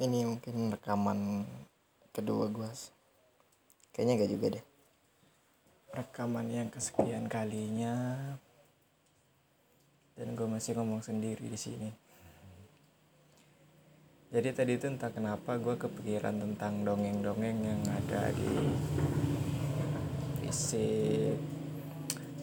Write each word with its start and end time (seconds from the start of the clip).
ini 0.00 0.24
mungkin 0.24 0.72
rekaman 0.72 1.44
kedua 2.16 2.48
gue 2.48 2.70
kayaknya 3.92 4.24
gak 4.24 4.32
juga 4.32 4.46
deh. 4.56 4.64
Rekaman 5.92 6.46
yang 6.48 6.68
kesekian 6.72 7.28
kalinya. 7.28 8.16
Dan 10.16 10.32
gue 10.36 10.48
masih 10.48 10.76
ngomong 10.76 11.04
sendiri 11.04 11.44
di 11.44 11.60
sini. 11.60 11.90
Jadi 14.30 14.48
tadi 14.56 14.72
itu 14.78 14.86
entah 14.88 15.12
kenapa 15.12 15.58
gue 15.60 15.76
kepikiran 15.76 16.38
tentang 16.38 16.86
dongeng-dongeng 16.86 17.58
yang 17.60 17.82
ada 17.84 18.30
di 18.32 18.52
isi 20.46 21.28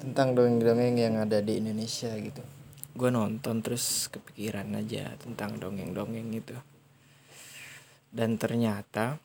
tentang 0.03 0.35
dongeng-dongeng 0.35 0.95
yang 0.99 1.15
ada 1.17 1.39
di 1.41 1.57
Indonesia 1.57 2.11
gitu. 2.21 2.43
Gue 2.93 3.09
nonton 3.09 3.63
terus 3.63 4.11
kepikiran 4.13 4.77
aja 4.77 5.15
tentang 5.15 5.57
dongeng-dongeng 5.57 6.27
itu 6.35 6.53
dan 8.17 8.41
ternyata 8.41 9.21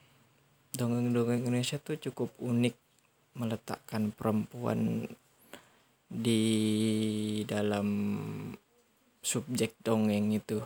dongeng-dongeng 0.76 1.48
Indonesia 1.48 1.80
tuh 1.80 1.96
cukup 1.96 2.28
unik 2.36 2.76
meletakkan 3.40 4.12
perempuan 4.12 5.08
di 6.12 6.44
dalam 7.48 7.88
subjek 9.24 9.80
dongeng 9.80 10.36
itu. 10.36 10.60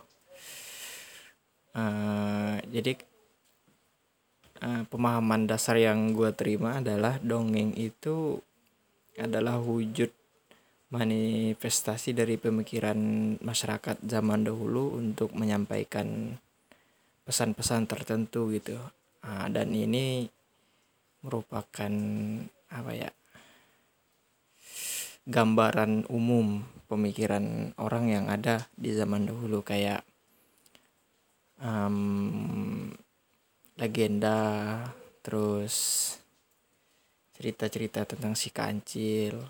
Uh, 1.77 2.59
jadi 2.67 2.99
uh, 4.65 4.83
pemahaman 4.91 5.47
dasar 5.47 5.79
yang 5.79 6.11
gue 6.11 6.35
terima 6.35 6.83
adalah 6.83 7.23
dongeng 7.23 7.79
itu 7.79 8.43
adalah 9.15 9.63
wujud 9.63 10.11
manifestasi 10.91 12.17
dari 12.17 12.41
pemikiran 12.41 12.99
masyarakat 13.39 14.03
zaman 14.03 14.47
dahulu 14.47 14.97
untuk 14.97 15.35
menyampaikan 15.37 16.39
pesan-pesan 17.27 17.91
tertentu 17.91 18.55
gitu. 18.55 18.79
Nah, 19.27 19.51
dan 19.51 19.75
ini 19.75 20.31
merupakan 21.27 21.93
apa 22.71 22.93
ya 22.95 23.11
gambaran 25.27 26.07
umum 26.07 26.63
pemikiran 26.87 27.75
orang 27.83 28.15
yang 28.15 28.27
ada 28.31 28.71
di 28.79 28.95
zaman 28.95 29.27
dahulu. 29.27 29.67
Kayak 29.67 30.07
um, 31.59 32.95
legenda 33.75 34.39
terus 35.27 35.75
cerita-cerita 37.35 38.07
tentang 38.07 38.39
si 38.39 38.55
kancil. 38.55 39.43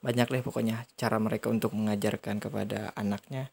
Banyak 0.00 0.32
lah 0.32 0.40
pokoknya 0.40 0.88
cara 0.96 1.20
mereka 1.20 1.52
untuk 1.52 1.76
mengajarkan 1.76 2.40
kepada 2.40 2.96
anaknya 2.96 3.52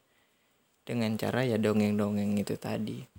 dengan 0.84 1.12
cara 1.20 1.44
ya 1.44 1.60
dongeng-dongeng 1.60 2.36
itu 2.40 2.56
tadi 2.60 3.13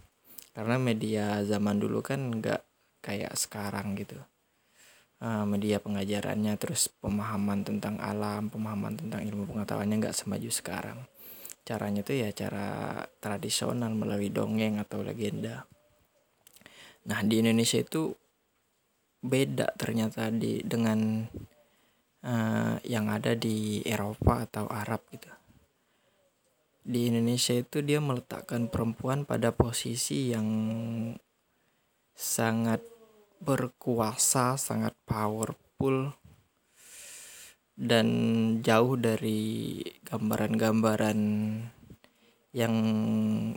karena 0.56 0.80
media 0.80 1.44
zaman 1.44 1.75
dulu 1.75 2.00
kan 2.00 2.31
nggak 2.31 2.64
kayak 3.03 3.36
sekarang 3.36 4.00
gitu. 4.00 4.16
Uh, 5.20 5.44
media 5.44 5.84
pengajarannya 5.84 6.56
terus 6.56 6.88
pemahaman 6.88 7.64
tentang 7.64 8.00
alam 8.00 8.47
pemahaman 8.47 9.00
tentang 9.00 9.23
ilmu 9.28 9.52
pengetahuannya 9.52 10.00
nggak 10.00 10.16
semaju 10.16 10.47
sekarang. 10.47 11.00
Caranya 11.67 12.08
tuh 12.08 12.16
ya 12.23 12.31
cara 12.31 13.03
tradisional 13.20 13.92
melalui 13.92 14.31
dongeng 14.31 14.80
atau 14.80 15.03
legenda. 15.03 15.67
Nah 17.12 17.19
di 17.28 17.44
Indonesia 17.44 17.84
itu 17.84 18.16
beda 19.19 19.75
ternyata 19.75 20.31
di 20.31 20.64
dengan 20.64 21.25
uh, 22.23 22.75
yang 22.86 23.12
ada 23.12 23.36
di 23.36 23.84
Eropa 23.84 24.45
atau 24.47 24.69
Arab 24.72 25.03
gitu 25.12 25.34
di 26.86 27.09
Indonesia 27.09 27.58
itu 27.58 27.81
dia 27.81 27.97
meletakkan 27.97 28.69
perempuan 28.69 29.25
pada 29.25 29.50
posisi 29.50 30.30
yang 30.30 30.45
sangat 32.14 32.86
berkuasa, 33.41 34.53
sangat 34.53 34.94
powerful 35.09 36.13
dan 37.74 38.07
jauh 38.62 38.95
dari 39.01 39.81
gambaran-gambaran 40.06 41.19
yang 42.56 42.75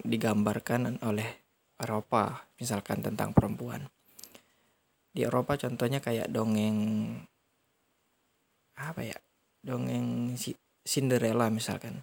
digambarkan 0.02 0.98
oleh 1.04 1.28
Eropa, 1.78 2.48
misalkan 2.58 3.04
tentang 3.04 3.30
perempuan. 3.36 3.86
Di 5.12 5.22
Eropa 5.22 5.54
contohnya 5.54 6.02
kayak 6.02 6.32
dongeng 6.32 6.78
apa 8.74 9.04
ya? 9.04 9.18
Dongeng 9.62 10.34
Cinderella 10.82 11.52
misalkan 11.52 12.02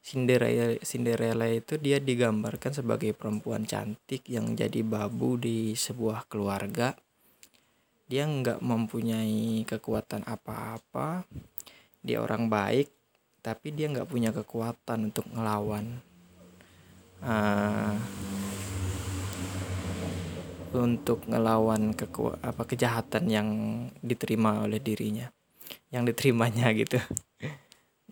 Cinderella, 0.00 0.80
Cinderella 0.80 1.46
itu 1.46 1.76
dia 1.76 2.00
digambarkan 2.00 2.72
sebagai 2.72 3.12
perempuan 3.12 3.68
cantik 3.68 4.24
yang 4.32 4.56
jadi 4.56 4.80
babu 4.80 5.36
di 5.36 5.76
sebuah 5.76 6.24
keluarga. 6.26 6.96
Dia 8.08 8.26
nggak 8.26 8.64
mempunyai 8.64 9.62
kekuatan 9.68 10.24
apa-apa. 10.26 11.28
Dia 12.00 12.24
orang 12.24 12.48
baik, 12.48 12.88
tapi 13.44 13.76
dia 13.76 13.92
nggak 13.92 14.08
punya 14.08 14.32
kekuatan 14.32 15.12
untuk 15.12 15.28
ngelawan. 15.30 16.00
Uh, 17.20 17.94
untuk 20.70 21.26
ngelawan 21.26 21.92
keku 21.92 22.30
apa 22.40 22.62
kejahatan 22.62 23.24
yang 23.28 23.48
diterima 24.00 24.64
oleh 24.64 24.78
dirinya, 24.78 25.28
yang 25.90 26.06
diterimanya 26.06 26.70
gitu. 26.72 26.96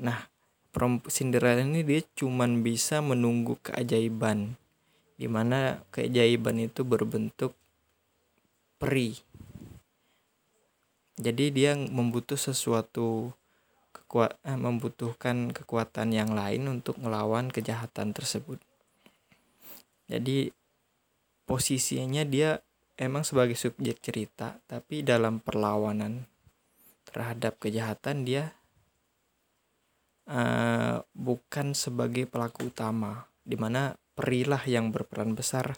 Nah, 0.04 0.18
Cinderella 1.10 1.64
ini 1.64 1.82
dia 1.82 2.00
cuman 2.14 2.62
bisa 2.62 3.02
menunggu 3.02 3.58
keajaiban. 3.60 4.54
Di 5.18 5.26
mana 5.26 5.82
keajaiban 5.90 6.62
itu 6.62 6.86
berbentuk 6.86 7.52
peri. 8.78 9.18
Jadi 11.18 11.50
dia 11.50 11.74
membutuh 11.74 12.38
sesuatu 12.38 13.34
kekuat 13.90 14.38
eh, 14.46 14.54
membutuhkan 14.54 15.50
kekuatan 15.50 16.14
yang 16.14 16.30
lain 16.30 16.70
untuk 16.70 16.94
melawan 17.02 17.50
kejahatan 17.50 18.14
tersebut. 18.14 18.62
Jadi 20.06 20.54
posisinya 21.44 22.22
dia 22.22 22.62
emang 22.94 23.26
sebagai 23.26 23.58
subjek 23.58 23.98
cerita 24.02 24.58
tapi 24.70 25.06
dalam 25.06 25.42
perlawanan 25.42 26.26
terhadap 27.08 27.56
kejahatan 27.62 28.26
dia 28.26 28.57
uh, 30.28 31.00
bukan 31.16 31.72
sebagai 31.72 32.28
pelaku 32.28 32.68
utama, 32.68 33.26
di 33.42 33.56
mana 33.56 33.96
perilah 34.12 34.62
yang 34.68 34.92
berperan 34.92 35.32
besar 35.32 35.74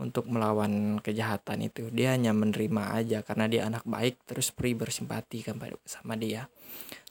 untuk 0.00 0.26
melawan 0.26 0.98
kejahatan 0.98 1.68
itu. 1.68 1.92
Dia 1.92 2.16
hanya 2.16 2.34
menerima 2.34 2.96
aja 2.96 3.18
karena 3.22 3.46
dia 3.46 3.62
anak 3.68 3.84
baik, 3.86 4.24
terus 4.26 4.50
peri 4.50 4.74
bersimpati 4.74 5.44
kan 5.46 5.60
sama 5.84 6.18
dia. 6.18 6.48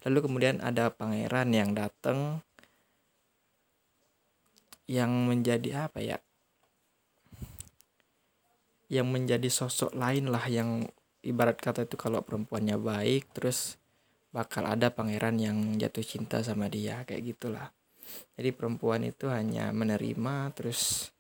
Lalu 0.04 0.18
kemudian 0.26 0.60
ada 0.60 0.90
pangeran 0.92 1.54
yang 1.54 1.72
datang 1.78 2.42
yang 4.90 5.30
menjadi 5.30 5.88
apa 5.88 6.00
ya? 6.04 6.18
Yang 8.92 9.08
menjadi 9.08 9.48
sosok 9.48 9.96
lain 9.96 10.28
lah 10.28 10.44
yang 10.52 10.84
ibarat 11.22 11.58
kata 11.62 11.86
itu 11.86 11.96
kalau 11.96 12.26
perempuannya 12.26 12.76
baik 12.82 13.30
terus 13.32 13.81
bakal 14.32 14.64
ada 14.68 14.92
pangeran 14.92 15.36
yang 15.38 15.58
jatuh 15.76 16.04
cinta 16.04 16.40
sama 16.40 16.72
dia 16.72 17.04
kayak 17.04 17.36
gitulah. 17.36 17.68
Jadi 18.36 18.50
perempuan 18.56 19.04
itu 19.04 19.28
hanya 19.28 19.72
menerima 19.76 20.56
terus 20.56 21.12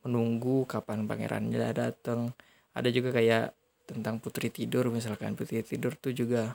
menunggu 0.00 0.64
kapan 0.64 1.04
pangerannya 1.04 1.72
datang 1.76 2.32
ada 2.72 2.88
juga 2.88 3.12
kayak 3.12 3.52
tentang 3.84 4.22
putri 4.22 4.48
tidur 4.48 4.88
misalkan 4.88 5.34
putri 5.34 5.60
tidur 5.66 5.98
tuh 5.98 6.14
juga 6.14 6.54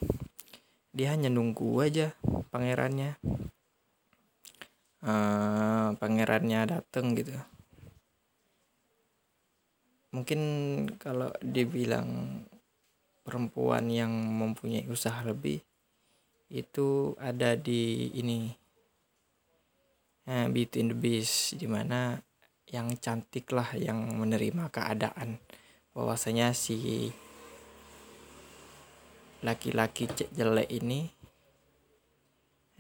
dia 0.96 1.12
hanya 1.12 1.28
nunggu 1.28 1.84
aja 1.84 2.16
pangerannya. 2.50 3.20
Uh, 5.06 5.94
pangerannya 6.02 6.66
datang 6.66 7.14
gitu. 7.14 7.36
Mungkin 10.16 10.42
kalau 10.98 11.30
dibilang 11.44 12.42
perempuan 13.22 13.92
yang 13.92 14.10
mempunyai 14.16 14.88
usaha 14.88 15.20
lebih 15.28 15.60
itu 16.50 17.18
ada 17.18 17.58
di 17.58 18.14
ini 18.14 18.54
eh, 20.30 20.48
Beauty 20.50 20.78
and 20.82 20.92
the 20.94 20.98
Beast 20.98 21.58
di 21.58 21.66
mana 21.66 22.18
yang 22.70 22.98
cantik 22.98 23.50
lah 23.54 23.74
yang 23.78 24.18
menerima 24.18 24.70
keadaan. 24.74 25.38
Bahwasanya 25.96 26.52
si 26.52 27.10
laki-laki 29.46 30.10
jelek 30.34 30.70
ini 30.70 31.10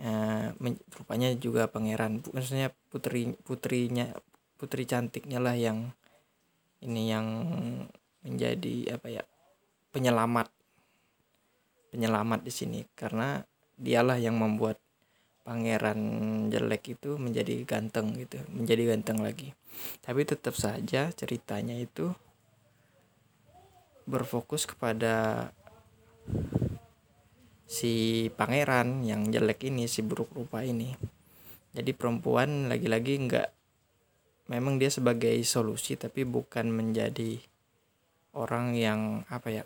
eh, 0.02 0.52
rupanya 0.98 1.30
juga 1.38 1.70
pangeran. 1.70 2.22
Maksudnya 2.34 2.74
putri 2.90 3.34
putrinya 3.46 4.14
putri 4.56 4.88
cantiknya 4.88 5.38
lah 5.38 5.56
yang 5.56 5.94
ini 6.82 7.10
yang 7.10 7.28
menjadi 8.26 8.98
apa 8.98 9.08
ya 9.10 9.24
penyelamat. 9.94 10.50
Penyelamat 11.94 12.44
di 12.44 12.52
sini. 12.52 12.80
Karena 12.92 13.40
dialah 13.76 14.20
yang 14.20 14.40
membuat 14.40 14.80
pangeran 15.46 16.00
jelek 16.50 16.98
itu 16.98 17.22
menjadi 17.22 17.62
ganteng 17.70 18.18
gitu 18.18 18.42
menjadi 18.50 18.98
ganteng 18.98 19.22
lagi. 19.22 19.54
Tapi 20.02 20.26
tetap 20.26 20.58
saja 20.58 21.14
ceritanya 21.14 21.78
itu 21.78 22.10
berfokus 24.10 24.66
kepada 24.66 25.50
si 27.70 28.28
pangeran 28.34 29.06
yang 29.06 29.30
jelek 29.30 29.70
ini 29.70 29.86
si 29.86 30.02
buruk 30.02 30.34
rupa 30.34 30.66
ini. 30.66 30.98
Jadi 31.76 31.92
perempuan 31.94 32.72
lagi-lagi 32.72 33.14
nggak 33.30 33.50
memang 34.50 34.78
dia 34.78 34.94
sebagai 34.94 35.34
solusi 35.46 35.98
tapi 35.98 36.26
bukan 36.26 36.70
menjadi 36.70 37.42
orang 38.38 38.78
yang 38.78 39.02
apa 39.30 39.50
ya 39.50 39.64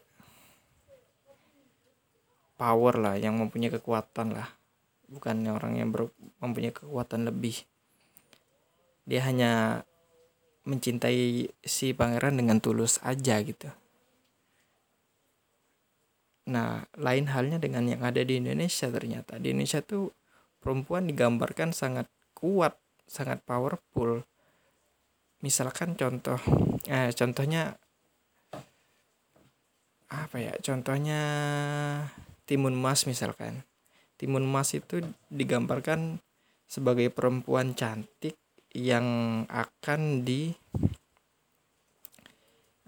power 2.60 3.00
lah 3.00 3.16
yang 3.16 3.40
mempunyai 3.40 3.72
kekuatan 3.72 4.36
lah. 4.36 4.52
Bukan 5.08 5.48
orang 5.48 5.80
yang 5.80 5.96
ber, 5.96 6.12
mempunyai 6.44 6.76
kekuatan 6.76 7.24
lebih. 7.24 7.64
Dia 9.08 9.24
hanya 9.26 9.82
mencintai 10.68 11.50
si 11.64 11.96
pangeran 11.96 12.36
dengan 12.36 12.60
tulus 12.60 13.00
aja 13.02 13.40
gitu. 13.42 13.72
Nah 16.52 16.84
lain 17.00 17.32
halnya 17.32 17.58
dengan 17.58 17.88
yang 17.88 18.04
ada 18.04 18.20
di 18.22 18.38
Indonesia 18.38 18.92
ternyata. 18.92 19.40
Di 19.40 19.56
Indonesia 19.56 19.80
tuh 19.80 20.12
perempuan 20.60 21.08
digambarkan 21.08 21.72
sangat 21.72 22.06
kuat 22.36 22.76
sangat 23.10 23.42
powerful. 23.48 24.22
Misalkan 25.42 25.96
contoh 25.96 26.38
eh, 26.86 27.10
contohnya 27.16 27.80
apa 30.10 30.38
ya? 30.38 30.54
Contohnya 30.62 31.22
timun 32.50 32.74
mas 32.74 33.06
misalkan 33.06 33.62
timun 34.18 34.42
mas 34.50 34.74
itu 34.74 35.06
digambarkan 35.30 36.18
sebagai 36.66 37.14
perempuan 37.14 37.78
cantik 37.78 38.34
yang 38.74 39.42
akan 39.50 40.26
di 40.26 40.54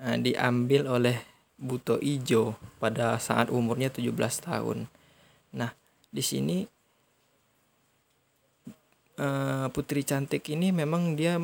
uh, 0.02 0.18
diambil 0.18 0.90
oleh 0.90 1.18
Buto 1.62 2.02
Ijo 2.02 2.58
pada 2.82 3.22
saat 3.22 3.54
umurnya 3.54 3.94
17 3.94 4.10
tahun. 4.50 4.90
Nah, 5.54 5.70
di 6.10 6.24
sini 6.26 6.66
uh, 9.22 9.70
putri 9.70 10.02
cantik 10.02 10.42
ini 10.50 10.74
memang 10.74 11.14
dia 11.14 11.38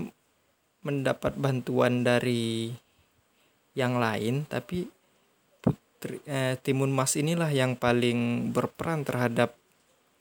mendapat 0.82 1.38
bantuan 1.38 2.02
dari 2.02 2.74
yang 3.78 4.02
lain 4.02 4.50
tapi 4.50 4.90
putri 5.98 6.22
uh, 6.30 6.54
Timun 6.62 6.94
Mas 6.94 7.18
inilah 7.18 7.50
yang 7.50 7.74
paling 7.74 8.54
berperan 8.54 9.02
terhadap 9.02 9.58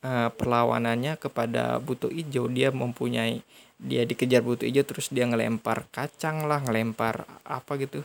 uh, 0.00 0.32
perlawanannya 0.32 1.20
kepada 1.20 1.76
Buto 1.84 2.08
Ijo. 2.08 2.48
Dia 2.48 2.72
mempunyai 2.72 3.44
dia 3.76 4.08
dikejar 4.08 4.40
butuh 4.40 4.64
hijau 4.64 4.88
terus 4.88 5.12
dia 5.12 5.28
ngelempar 5.28 5.84
kacang 5.92 6.48
lah 6.48 6.64
ngelempar 6.64 7.28
apa 7.44 7.76
gitu. 7.76 8.00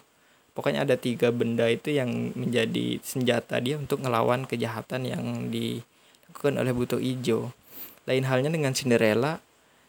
Pokoknya 0.51 0.83
ada 0.83 0.99
tiga 0.99 1.31
benda 1.31 1.63
itu 1.71 1.95
yang 1.95 2.35
menjadi 2.35 2.99
senjata 2.99 3.63
dia 3.63 3.79
untuk 3.79 4.03
ngelawan 4.03 4.43
kejahatan 4.43 5.07
yang 5.07 5.47
dilakukan 5.47 6.59
oleh 6.59 6.75
butuh 6.75 6.99
hijau 6.99 7.55
lain 8.03 8.27
halnya 8.27 8.51
dengan 8.51 8.75
Cinderella. 8.75 9.39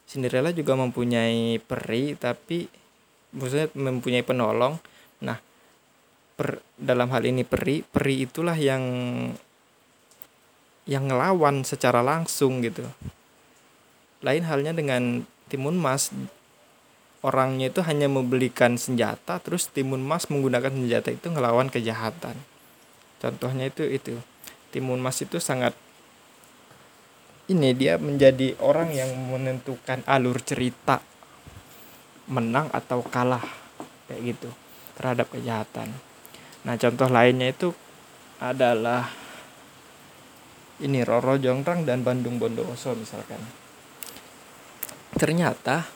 Cinderella 0.07 0.55
juga 0.55 0.79
mempunyai 0.79 1.59
peri 1.59 2.15
tapi 2.15 2.71
maksudnya 3.35 3.75
mempunyai 3.75 4.23
penolong. 4.23 4.79
Nah 5.27 5.43
per, 6.37 6.65
dalam 6.81 7.09
hal 7.13 7.23
ini 7.29 7.45
peri 7.45 7.85
peri 7.85 8.25
itulah 8.27 8.57
yang 8.57 8.83
yang 10.89 11.07
ngelawan 11.07 11.63
secara 11.63 12.03
langsung 12.03 12.65
gitu. 12.65 12.83
Lain 14.23 14.43
halnya 14.47 14.75
dengan 14.75 15.23
Timun 15.47 15.79
Mas 15.79 16.11
orangnya 17.23 17.71
itu 17.71 17.81
hanya 17.87 18.11
membelikan 18.11 18.75
senjata 18.75 19.39
terus 19.39 19.71
Timun 19.71 20.03
Mas 20.03 20.27
menggunakan 20.27 20.75
senjata 20.75 21.15
itu 21.15 21.27
ngelawan 21.31 21.71
kejahatan. 21.71 22.35
Contohnya 23.23 23.71
itu 23.71 23.87
itu. 23.87 24.19
Timun 24.75 24.99
Mas 24.99 25.23
itu 25.23 25.39
sangat 25.39 25.77
ini 27.47 27.77
dia 27.77 28.01
menjadi 28.01 28.57
orang 28.59 28.91
yang 28.91 29.13
menentukan 29.29 30.03
alur 30.09 30.41
cerita 30.43 31.05
menang 32.31 32.71
atau 32.71 33.03
kalah 33.03 33.43
kayak 34.07 34.35
gitu 34.35 34.51
terhadap 34.97 35.27
kejahatan 35.29 35.91
nah 36.63 36.79
contoh 36.79 37.11
lainnya 37.11 37.51
itu 37.51 37.75
adalah 38.39 39.11
ini 40.83 41.07
Roro 41.07 41.39
Jonggrang 41.39 41.87
dan 41.87 42.03
Bandung 42.03 42.43
Bondowoso 42.43 42.99
misalkan. 42.99 43.39
Ternyata 45.15 45.87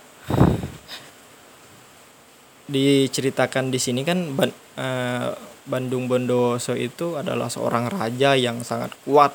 diceritakan 2.67 3.71
di 3.71 3.79
sini 3.83 4.07
kan 4.07 4.35
ban, 4.35 4.51
eh, 4.79 5.31
Bandung 5.67 6.07
Bondowoso 6.07 6.79
itu 6.79 7.19
adalah 7.19 7.51
seorang 7.51 7.91
raja 7.91 8.39
yang 8.39 8.62
sangat 8.62 8.95
kuat 9.03 9.35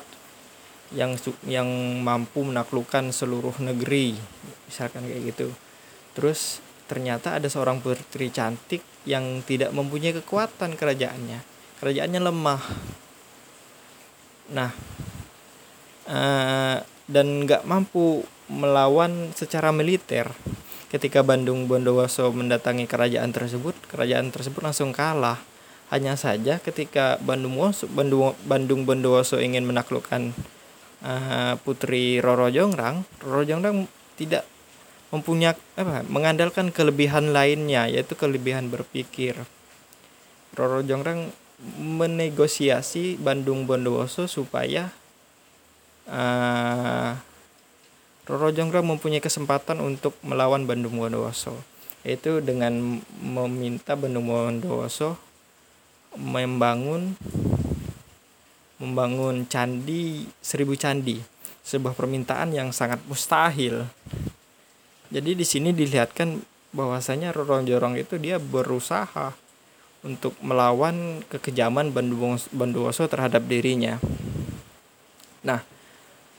yang 0.92 1.16
yang 1.48 1.68
mampu 2.04 2.44
menaklukkan 2.44 3.12
seluruh 3.12 3.56
negeri 3.60 4.16
misalkan 4.68 5.04
kayak 5.04 5.36
gitu. 5.36 5.48
Terus 6.16 6.64
ternyata 6.92 7.40
ada 7.40 7.48
seorang 7.48 7.80
putri 7.80 8.28
cantik 8.28 8.84
yang 9.08 9.40
tidak 9.48 9.72
mempunyai 9.72 10.12
kekuatan 10.20 10.76
kerajaannya 10.76 11.40
kerajaannya 11.80 12.20
lemah 12.20 12.62
nah 14.52 14.70
eh, 16.04 16.76
dan 17.08 17.26
nggak 17.48 17.64
mampu 17.64 18.24
melawan 18.52 19.32
secara 19.32 19.72
militer. 19.72 20.28
Ketika 20.92 21.24
Bandung 21.24 21.64
Bondowoso 21.64 22.28
mendatangi 22.36 22.84
kerajaan 22.84 23.32
tersebut, 23.32 23.72
kerajaan 23.88 24.28
tersebut 24.28 24.60
langsung 24.60 24.92
kalah. 24.92 25.40
Hanya 25.88 26.16
saja 26.16 26.60
ketika 26.60 27.20
Bandung 27.20 27.56
Bandung, 27.92 28.36
Bandung 28.44 28.84
Bondowoso 28.84 29.40
ingin 29.40 29.64
menaklukkan 29.64 30.32
uh, 31.04 31.56
putri 31.64 32.20
Roro 32.20 32.48
Jongrang, 32.52 33.04
Roro 33.24 33.44
Jongrang 33.44 33.88
tidak 34.16 34.44
mempunyai 35.12 35.54
apa 35.76 36.02
mengandalkan 36.08 36.72
kelebihan 36.72 37.36
lainnya 37.36 37.86
yaitu 37.86 38.16
kelebihan 38.16 38.72
berpikir. 38.72 39.36
Roro 40.56 40.80
Jongrang 40.80 41.32
menegosiasi 41.78 43.20
Bandung 43.20 43.68
Bondowoso 43.68 44.26
supaya 44.26 44.90
uh, 46.10 47.14
Roro 48.26 48.48
Jonggrang 48.50 48.88
mempunyai 48.88 49.22
kesempatan 49.22 49.78
untuk 49.84 50.16
melawan 50.24 50.64
Bandung 50.64 50.98
Bondowoso 50.98 51.54
yaitu 52.02 52.42
dengan 52.42 52.98
meminta 53.22 53.94
Bandung 53.94 54.26
Bondowoso 54.26 55.20
membangun 56.18 57.14
membangun 58.82 59.46
candi 59.46 60.26
seribu 60.42 60.74
candi 60.74 61.22
sebuah 61.62 61.94
permintaan 61.94 62.50
yang 62.50 62.74
sangat 62.74 62.98
mustahil 63.06 63.86
jadi 65.12 65.36
di 65.36 65.44
sini 65.44 65.76
dilihatkan 65.76 66.40
bahwasanya 66.72 67.36
Roro 67.36 67.60
Jorong 67.60 68.00
itu 68.00 68.16
dia 68.16 68.40
berusaha 68.40 69.36
untuk 70.02 70.34
melawan 70.40 71.20
kekejaman 71.28 71.92
Bondowoso 72.50 73.04
terhadap 73.06 73.44
dirinya 73.44 74.00
nah 75.44 75.60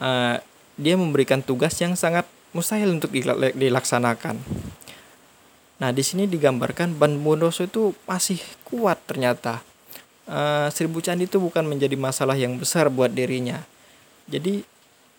eh, 0.02 0.42
dia 0.74 0.96
memberikan 0.98 1.46
tugas 1.46 1.78
yang 1.78 1.94
sangat 1.94 2.26
mustahil 2.54 2.94
untuk 2.94 3.10
dilaksanakan. 3.58 4.38
Nah, 5.82 5.90
di 5.90 6.06
sini 6.06 6.30
digambarkan 6.30 6.96
Ban 6.96 7.18
Bondoso 7.20 7.66
itu 7.66 7.92
masih 8.06 8.40
kuat 8.64 9.02
ternyata. 9.10 9.66
Uh, 10.24 10.72
seribu 10.72 11.04
candi 11.04 11.28
itu 11.28 11.36
bukan 11.36 11.68
menjadi 11.68 12.00
masalah 12.00 12.40
yang 12.40 12.56
besar 12.56 12.88
buat 12.88 13.12
dirinya. 13.12 13.60
Jadi 14.32 14.64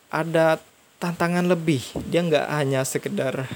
ada 0.09 0.57
tantangan 0.99 1.47
lebih. 1.47 1.83
Dia 2.09 2.25
nggak 2.25 2.47
hanya 2.51 2.83
sekedar 2.87 3.47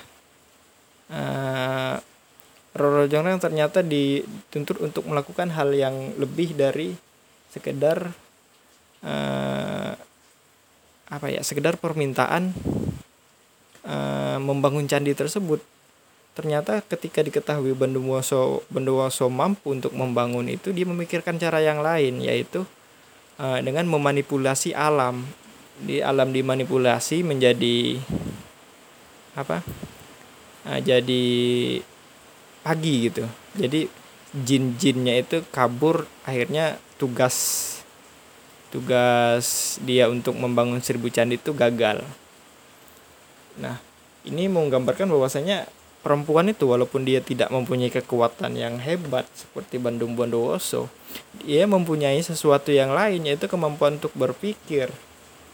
uh, 1.13 1.97
Roro 2.79 3.11
Jonggrang 3.11 3.43
ternyata 3.43 3.83
dituntut 3.83 4.79
untuk 4.79 5.09
melakukan 5.09 5.51
hal 5.51 5.75
yang 5.75 6.15
lebih 6.21 6.55
dari 6.55 6.95
sekedar 7.51 8.13
uh, 9.03 9.93
apa 11.09 11.27
ya 11.33 11.41
sekedar 11.41 11.81
permintaan 11.81 12.53
uh, 13.89 14.39
membangun 14.39 14.85
candi 14.85 15.17
tersebut 15.17 15.65
ternyata 16.37 16.85
ketika 16.87 17.25
diketahui 17.25 17.75
Bondowoso 17.75 18.63
Bondowoso 18.71 19.27
mampu 19.33 19.75
untuk 19.75 19.97
membangun 19.97 20.47
itu 20.47 20.71
dia 20.71 20.87
memikirkan 20.87 21.41
cara 21.41 21.59
yang 21.59 21.81
lain 21.83 22.21
yaitu 22.23 22.63
uh, 23.41 23.59
dengan 23.65 23.89
memanipulasi 23.89 24.77
alam 24.77 25.25
di 25.79 26.03
alam 26.03 26.35
dimanipulasi 26.35 27.23
menjadi 27.23 27.99
apa 29.39 29.63
uh, 30.67 30.81
jadi 30.83 31.25
pagi 32.67 32.95
gitu 33.11 33.25
jadi 33.55 33.87
jin-jinnya 34.35 35.25
itu 35.25 35.47
kabur 35.55 36.05
akhirnya 36.27 36.77
tugas 36.99 37.79
tugas 38.69 39.79
dia 39.81 40.13
untuk 40.13 40.37
membangun 40.37 40.81
seribu 40.85 41.09
candi 41.09 41.41
itu 41.41 41.57
gagal. 41.57 42.05
Nah, 43.57 43.81
ini 44.29 44.47
menggambarkan 44.47 45.09
bahwasanya 45.09 45.67
perempuan 46.05 46.53
itu 46.53 46.69
walaupun 46.69 47.03
dia 47.03 47.25
tidak 47.25 47.51
mempunyai 47.51 47.91
kekuatan 47.91 48.55
yang 48.55 48.79
hebat 48.79 49.27
seperti 49.35 49.83
Bandung 49.83 50.15
Bondowoso 50.15 50.87
dia 51.43 51.67
mempunyai 51.67 52.23
sesuatu 52.23 52.71
yang 52.71 52.95
lain 52.95 53.27
yaitu 53.27 53.51
kemampuan 53.51 53.99
untuk 53.99 54.15
berpikir 54.15 54.95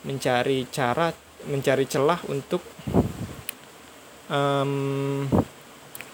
mencari 0.04 0.68
cara 0.68 1.10
mencari 1.44 1.84
celah 1.84 2.20
untuk 2.28 2.64
um, 4.32 5.24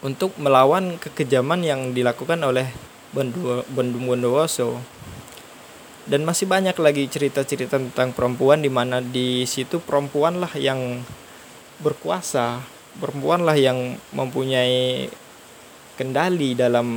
untuk 0.01 0.35
melawan 0.41 0.97
kekejaman 0.97 1.61
yang 1.63 1.81
dilakukan 1.93 2.41
oleh 2.41 2.67
Bondowoso. 3.11 4.81
Dan 6.11 6.27
masih 6.27 6.49
banyak 6.49 6.75
lagi 6.81 7.07
cerita-cerita 7.07 7.79
tentang 7.79 8.11
perempuan 8.17 8.65
di 8.65 8.73
mana 8.73 8.99
di 8.99 9.47
situ 9.47 9.79
perempuan 9.79 10.43
lah 10.43 10.51
yang 10.59 11.05
berkuasa 11.79 12.59
perempuan 12.99 13.47
lah 13.47 13.55
yang 13.55 13.95
mempunyai 14.11 15.07
kendali 15.95 16.59
dalam 16.59 16.89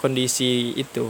kondisi 0.00 0.74
itu. 0.74 1.06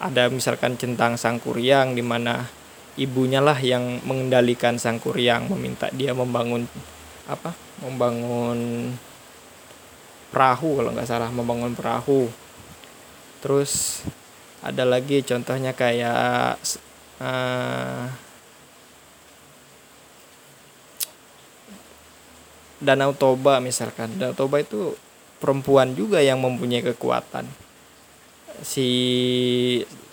Ada 0.00 0.28
misalkan 0.28 0.76
centang 0.80 1.20
sangkuriang 1.20 1.92
di 1.96 2.04
mana 2.04 2.46
ibunya 2.96 3.44
lah 3.44 3.56
yang 3.60 4.00
mengendalikan 4.08 4.80
sangkuriang 4.80 5.52
meminta 5.52 5.92
dia 5.92 6.16
membangun 6.16 6.64
apa? 7.28 7.52
Membangun 7.84 8.92
perahu 10.32 10.80
kalau 10.80 10.90
nggak 10.92 11.08
salah 11.08 11.30
membangun 11.32 11.76
perahu. 11.76 12.28
Terus 13.44 14.02
ada 14.64 14.82
lagi 14.82 15.20
contohnya 15.22 15.76
kayak 15.76 16.58
uh, 17.20 18.08
Danau 22.80 23.12
Toba 23.16 23.60
misalkan. 23.60 24.16
Danau 24.16 24.36
Toba 24.36 24.60
itu 24.60 24.96
perempuan 25.40 25.92
juga 25.92 26.20
yang 26.24 26.40
mempunyai 26.40 26.84
kekuatan. 26.84 27.48
Si 28.64 28.88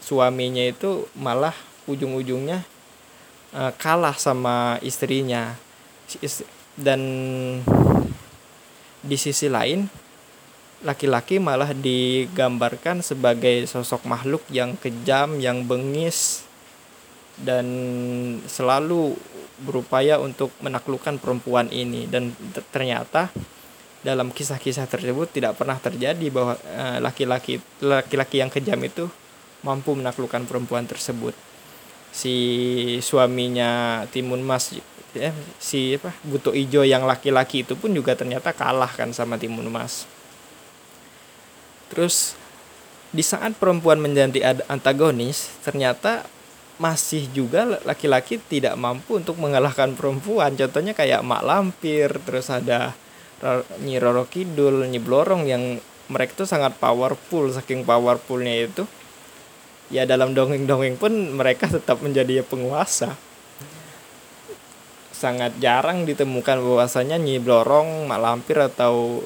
suaminya 0.03 0.63
itu 0.67 1.07
malah 1.15 1.55
ujung-ujungnya 1.87 2.72
uh, 3.53 3.72
kalah 3.77 4.17
sama 4.17 4.77
istrinya. 4.81 5.55
Dan 6.74 7.01
di 9.03 9.17
sisi 9.17 9.50
lain 9.50 9.86
laki-laki 10.83 11.39
malah 11.39 11.72
digambarkan 11.72 13.00
sebagai 13.00 13.63
sosok 13.69 14.03
makhluk 14.03 14.43
yang 14.51 14.75
kejam, 14.75 15.39
yang 15.39 15.63
bengis 15.63 16.43
dan 17.39 17.65
selalu 18.45 19.15
berupaya 19.63 20.19
untuk 20.19 20.51
menaklukkan 20.60 21.17
perempuan 21.24 21.72
ini. 21.72 22.05
Dan 22.05 22.36
ternyata 22.69 23.31
dalam 24.03 24.36
kisah-kisah 24.36 24.86
tersebut 24.91 25.31
tidak 25.31 25.55
pernah 25.55 25.79
terjadi 25.79 26.27
bahwa 26.27 26.60
eh, 26.60 27.00
laki-laki 27.00 27.63
laki-laki 27.79 28.43
yang 28.43 28.51
kejam 28.51 28.77
itu 28.83 29.07
mampu 29.63 29.95
menaklukkan 29.95 30.43
perempuan 30.43 30.83
tersebut 30.83 31.31
si 32.13 32.36
suaminya 33.01 34.05
Timun 34.13 34.46
Mas 34.46 34.77
ya, 35.17 35.34
si 35.58 35.98
apa 35.98 36.13
Buto 36.22 36.53
Ijo 36.53 36.86
yang 36.86 37.10
laki-laki 37.10 37.65
itu 37.65 37.74
pun 37.74 37.89
juga 37.89 38.13
ternyata 38.13 38.53
kalah 38.53 38.93
kan 38.93 39.10
sama 39.12 39.41
Timun 39.41 39.67
Mas. 39.74 40.05
Terus 41.89 42.38
di 43.10 43.25
saat 43.25 43.58
perempuan 43.58 43.98
menjadi 43.98 44.62
antagonis 44.70 45.50
ternyata 45.65 46.25
masih 46.82 47.29
juga 47.34 47.82
laki-laki 47.86 48.41
tidak 48.41 48.74
mampu 48.77 49.17
untuk 49.17 49.38
mengalahkan 49.41 49.93
perempuan. 49.98 50.53
Contohnya 50.53 50.93
kayak 50.93 51.25
mak 51.25 51.41
lampir 51.46 52.10
terus 52.25 52.50
ada 52.53 52.93
Nyi 53.82 53.98
Roro 53.98 54.29
Kidul 54.29 54.86
Nyi 54.89 55.01
Blorong 55.01 55.50
yang 55.50 55.82
mereka 56.10 56.46
tuh 56.46 56.50
sangat 56.50 56.77
powerful 56.77 57.50
saking 57.50 57.86
powerfulnya 57.86 58.70
itu 58.70 58.84
ya 59.93 60.09
dalam 60.09 60.33
dongeng-dongeng 60.33 60.97
pun 60.97 61.13
mereka 61.38 61.69
tetap 61.69 62.01
menjadi 62.01 62.41
penguasa. 62.41 63.13
Sangat 65.13 65.53
jarang 65.62 66.09
ditemukan 66.09 66.57
bahwasanya 66.59 67.21
Nyi 67.21 67.38
Blorong 67.38 68.09
Mak 68.09 68.19
Lampir 68.19 68.57
atau 68.57 69.21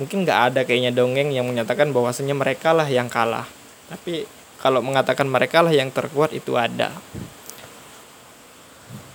mungkin 0.00 0.24
nggak 0.24 0.40
ada 0.50 0.60
kayaknya 0.64 0.96
dongeng 0.96 1.28
yang 1.36 1.44
menyatakan 1.44 1.92
bahwasanya 1.92 2.32
mereka 2.32 2.72
lah 2.72 2.88
yang 2.88 3.12
kalah. 3.12 3.44
Tapi 3.92 4.24
kalau 4.56 4.80
mengatakan 4.80 5.28
mereka 5.28 5.60
lah 5.60 5.70
yang 5.70 5.92
terkuat 5.92 6.32
itu 6.32 6.56
ada. 6.56 6.90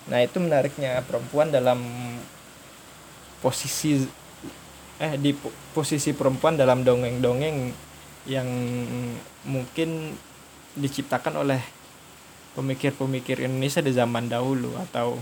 Nah 0.08 0.20
itu 0.24 0.38
menariknya 0.40 1.04
perempuan 1.04 1.52
dalam 1.52 1.82
posisi 3.42 4.08
eh 4.98 5.14
di 5.20 5.36
posisi 5.76 6.16
perempuan 6.16 6.56
dalam 6.56 6.82
dongeng-dongeng 6.82 7.88
yang 8.28 8.48
mungkin 9.48 10.16
diciptakan 10.78 11.42
oleh 11.42 11.62
pemikir-pemikir 12.54 13.46
Indonesia 13.46 13.82
di 13.82 13.94
zaman 13.94 14.30
dahulu 14.30 14.74
atau 14.78 15.18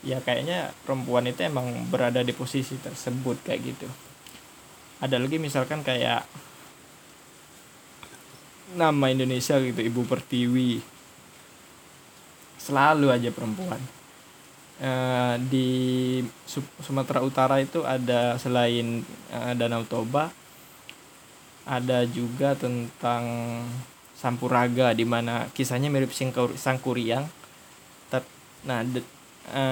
ya 0.00 0.22
kayaknya 0.22 0.72
perempuan 0.86 1.26
itu 1.28 1.44
emang 1.44 1.88
berada 1.92 2.22
di 2.22 2.32
posisi 2.32 2.78
tersebut 2.78 3.42
kayak 3.44 3.60
gitu. 3.64 3.88
Ada 5.02 5.18
lagi 5.18 5.36
misalkan 5.36 5.84
kayak 5.84 6.24
nama 8.76 9.06
Indonesia 9.08 9.56
gitu 9.60 9.80
Ibu 9.80 10.08
Pertiwi. 10.08 10.80
Selalu 12.58 13.08
aja 13.08 13.30
perempuan. 13.32 13.80
E, 14.78 14.92
di 15.48 15.68
Sumatera 16.82 17.24
Utara 17.24 17.56
itu 17.62 17.82
ada 17.82 18.36
selain 18.36 19.02
e, 19.30 19.38
Danau 19.56 19.86
Toba 19.88 20.30
ada 21.68 22.08
juga 22.08 22.56
tentang 22.56 23.24
Sampuraga 24.18 24.90
di 24.98 25.06
mana 25.06 25.46
kisahnya 25.54 25.86
mirip 25.86 26.10
Sangkuriang. 26.58 27.38
Nah 28.66 28.82
de, 28.82 29.04
e, 29.54 29.64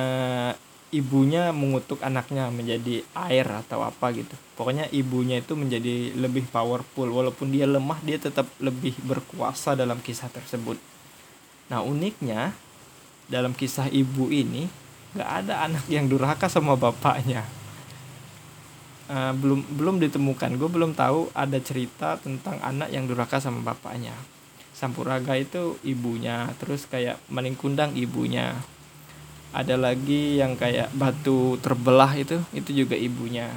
ibunya 0.95 1.51
mengutuk 1.51 1.99
anaknya 2.07 2.47
menjadi 2.55 3.03
air 3.27 3.47
atau 3.67 3.83
apa 3.83 4.15
gitu. 4.15 4.31
Pokoknya 4.55 4.87
ibunya 4.95 5.43
itu 5.43 5.59
menjadi 5.59 6.15
lebih 6.15 6.47
powerful. 6.55 7.11
Walaupun 7.11 7.51
dia 7.51 7.67
lemah 7.67 7.99
dia 8.07 8.21
tetap 8.21 8.47
lebih 8.63 8.95
berkuasa 9.03 9.75
dalam 9.75 9.99
kisah 9.99 10.31
tersebut. 10.31 10.79
Nah 11.73 11.83
uniknya 11.83 12.55
dalam 13.27 13.51
kisah 13.51 13.91
ibu 13.91 14.31
ini 14.31 14.71
gak 15.19 15.31
ada 15.43 15.67
anak 15.67 15.85
yang 15.91 16.07
durhaka 16.07 16.47
sama 16.47 16.79
bapaknya. 16.79 17.43
Uh, 19.07 19.35
belum 19.39 19.63
belum 19.75 19.97
ditemukan. 20.03 20.55
Gue 20.59 20.71
belum 20.71 20.95
tahu 20.95 21.31
ada 21.35 21.59
cerita 21.63 22.19
tentang 22.23 22.59
anak 22.63 22.91
yang 22.91 23.07
durhaka 23.07 23.39
sama 23.43 23.63
bapaknya 23.63 24.15
Sampuraga 24.77 25.33
itu 25.41 25.81
ibunya 25.81 26.53
terus 26.61 26.85
kayak 26.85 27.17
Maningkundang 27.33 27.97
ibunya. 27.97 28.61
Ada 29.57 29.81
lagi 29.81 30.37
yang 30.37 30.53
kayak 30.53 30.93
batu 30.93 31.57
terbelah 31.65 32.13
itu 32.13 32.45
itu 32.53 32.85
juga 32.85 32.93
ibunya. 32.93 33.49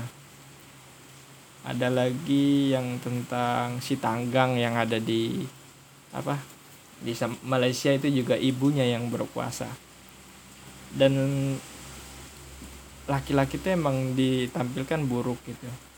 Ada 1.67 1.91
lagi 1.91 2.71
yang 2.71 3.03
tentang 3.03 3.83
si 3.83 3.99
tanggang 3.99 4.55
yang 4.55 4.79
ada 4.79 4.95
di 4.95 5.43
apa 6.15 6.39
di 7.03 7.11
Malaysia 7.43 7.91
itu 7.91 8.07
juga 8.23 8.39
ibunya 8.39 8.87
yang 8.87 9.11
berkuasa. 9.11 9.67
Dan 10.95 11.19
laki-laki 13.11 13.59
itu 13.59 13.75
emang 13.75 14.15
ditampilkan 14.15 15.03
buruk 15.03 15.43
gitu 15.43 15.88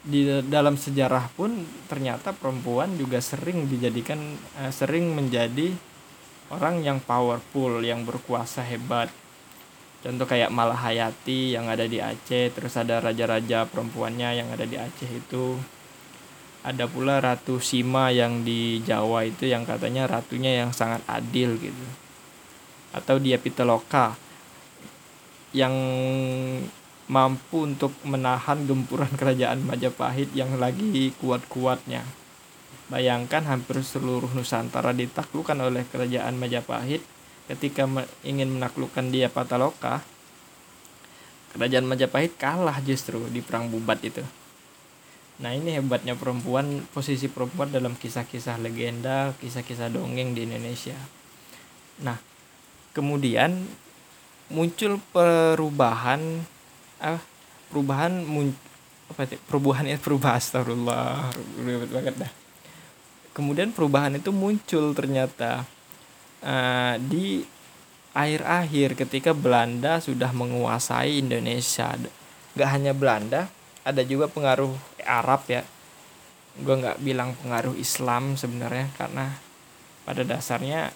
di 0.00 0.24
dalam 0.48 0.80
sejarah 0.80 1.28
pun 1.36 1.60
ternyata 1.84 2.32
perempuan 2.32 2.96
juga 2.96 3.20
sering 3.20 3.68
dijadikan 3.68 4.20
eh, 4.56 4.72
sering 4.72 5.12
menjadi 5.12 5.76
orang 6.50 6.80
yang 6.80 6.98
powerful 7.04 7.84
yang 7.84 8.02
berkuasa 8.08 8.64
hebat. 8.64 9.12
Contoh 10.00 10.24
kayak 10.24 10.48
Malahayati 10.48 11.52
yang 11.52 11.68
ada 11.68 11.84
di 11.84 12.00
Aceh 12.00 12.48
terus 12.56 12.72
ada 12.80 13.04
raja-raja 13.04 13.68
perempuannya 13.68 14.40
yang 14.40 14.48
ada 14.48 14.64
di 14.64 14.80
Aceh 14.80 15.10
itu. 15.12 15.60
Ada 16.60 16.88
pula 16.88 17.20
Ratu 17.20 17.56
Sima 17.60 18.12
yang 18.12 18.44
di 18.44 18.84
Jawa 18.84 19.24
itu 19.24 19.48
yang 19.48 19.64
katanya 19.64 20.04
ratunya 20.04 20.60
yang 20.64 20.72
sangat 20.76 21.00
adil 21.08 21.56
gitu. 21.56 21.86
Atau 22.92 23.20
dia 23.20 23.40
Pitaloka 23.40 24.16
yang 25.52 25.72
mampu 27.10 27.66
untuk 27.66 27.90
menahan 28.06 28.70
gempuran 28.70 29.10
kerajaan 29.18 29.66
Majapahit 29.66 30.30
yang 30.30 30.54
lagi 30.62 31.10
kuat-kuatnya 31.18 32.06
Bayangkan 32.90 33.46
hampir 33.46 33.86
seluruh 33.86 34.34
Nusantara 34.34 34.90
ditaklukkan 34.90 35.54
oleh 35.62 35.86
kerajaan 35.86 36.34
Majapahit 36.34 36.98
ketika 37.46 37.86
ingin 38.26 38.50
menaklukkan 38.50 39.14
dia 39.14 39.30
Pataloka. 39.30 40.02
Kerajaan 41.54 41.86
Majapahit 41.86 42.34
kalah 42.34 42.82
justru 42.82 43.22
di 43.30 43.46
perang 43.46 43.70
Bubat 43.70 44.02
itu. 44.02 44.26
Nah 45.38 45.54
ini 45.54 45.78
hebatnya 45.78 46.18
perempuan, 46.18 46.82
posisi 46.90 47.30
perempuan 47.30 47.70
dalam 47.70 47.94
kisah-kisah 47.94 48.58
legenda, 48.58 49.38
kisah-kisah 49.38 49.94
dongeng 49.94 50.34
di 50.34 50.50
Indonesia. 50.50 50.98
Nah 52.02 52.18
kemudian 52.90 53.70
muncul 54.50 54.98
perubahan, 55.14 56.42
ah, 57.00 57.20
perubahan 57.72 58.22
mun, 58.22 58.52
apa 59.10 59.26
sih 59.26 59.40
perubahan 59.48 59.88
ya 59.88 59.96
perubahan 59.96 60.38
astagfirullah. 60.38 61.32
Ribet 61.60 61.90
banget 61.90 62.14
dah. 62.20 62.32
Kemudian 63.34 63.72
perubahan 63.72 64.14
itu 64.18 64.30
muncul 64.34 64.92
ternyata 64.92 65.64
uh, 66.44 66.94
di 66.98 67.46
akhir-akhir 68.10 68.98
ketika 69.06 69.30
Belanda 69.30 70.02
sudah 70.02 70.34
menguasai 70.34 71.22
Indonesia. 71.22 71.94
Gak 72.58 72.70
hanya 72.74 72.90
Belanda 72.90 73.46
ada 73.86 74.02
juga 74.04 74.28
pengaruh 74.28 74.74
Arab 75.06 75.46
ya. 75.48 75.62
Gue 76.60 76.74
nggak 76.76 77.00
bilang 77.00 77.32
pengaruh 77.38 77.78
Islam 77.78 78.34
sebenarnya 78.34 78.90
karena 78.98 79.30
pada 80.02 80.26
dasarnya 80.26 80.90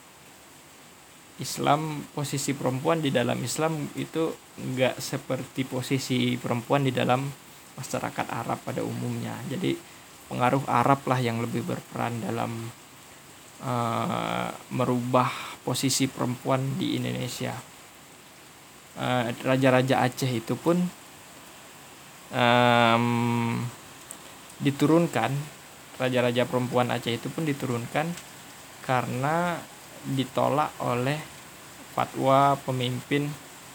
Islam 1.38 2.06
posisi 2.14 2.54
perempuan 2.54 3.02
di 3.02 3.10
dalam 3.10 3.38
Islam 3.42 3.90
itu 3.94 4.34
nggak 4.54 5.02
seperti 5.02 5.66
posisi 5.66 6.38
perempuan 6.38 6.86
di 6.86 6.94
dalam 6.94 7.26
masyarakat 7.74 8.26
Arab 8.30 8.62
pada 8.62 8.86
umumnya 8.86 9.34
jadi 9.50 9.74
pengaruh 10.28 10.64
Arab 10.70 11.04
lah 11.04 11.20
yang 11.20 11.42
lebih 11.42 11.66
berperan 11.66 12.22
dalam 12.22 12.70
uh, 13.64 14.48
merubah 14.72 15.28
posisi 15.62 16.08
perempuan 16.08 16.76
di 16.80 16.96
Indonesia. 16.96 17.52
Uh, 18.94 19.26
raja-raja 19.42 20.06
Aceh 20.06 20.30
itu 20.30 20.54
pun 20.54 20.78
um, 22.30 23.06
diturunkan, 24.62 25.34
raja-raja 25.98 26.46
perempuan 26.46 26.94
Aceh 26.94 27.10
itu 27.10 27.26
pun 27.28 27.42
diturunkan 27.42 28.06
karena 28.86 29.58
ditolak 30.04 30.76
oleh 30.84 31.18
fatwa 31.96 32.54
pemimpin 32.60 33.30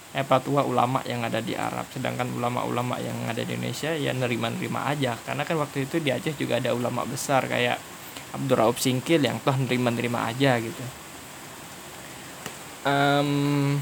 eh 0.10 0.26
fatwa 0.26 0.66
ulama 0.66 1.06
yang 1.06 1.22
ada 1.22 1.38
di 1.38 1.54
Arab. 1.54 1.86
Sedangkan 1.94 2.34
ulama-ulama 2.34 2.98
yang 2.98 3.16
ada 3.30 3.46
di 3.46 3.54
Indonesia 3.54 3.94
ya 3.94 4.10
nerima-nerima 4.14 4.90
aja. 4.90 5.14
Karena 5.22 5.46
kan 5.46 5.58
waktu 5.62 5.86
itu 5.86 6.02
di 6.02 6.10
Aceh 6.10 6.34
juga 6.34 6.58
ada 6.58 6.74
ulama 6.74 7.06
besar 7.06 7.46
kayak 7.46 7.78
Abdurraub 8.34 8.78
Singkil 8.78 9.22
yang 9.22 9.38
toh 9.42 9.54
nerima-nerima 9.54 10.30
aja 10.30 10.58
gitu. 10.58 10.86
Um, 12.80 13.78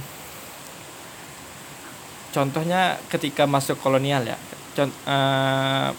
contohnya 2.36 3.00
ketika 3.08 3.48
masuk 3.48 3.80
kolonial 3.80 4.28
ya. 4.28 4.38
Cont 4.76 4.92
uh, 5.08 5.90